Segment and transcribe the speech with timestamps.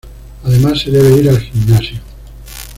[0.43, 1.99] Además se debe ir al gimnasio".